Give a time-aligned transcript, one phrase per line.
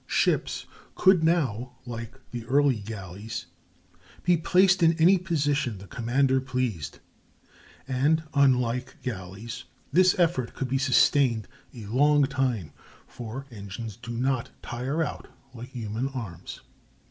[0.07, 3.45] Ships could now, like the early galleys,
[4.23, 6.97] be placed in any position the commander pleased,
[7.87, 12.73] and, unlike galleys, this effort could be sustained a long time,
[13.05, 16.61] for engines do not tire out like human arms.